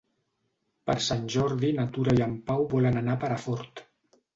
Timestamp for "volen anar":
2.77-3.19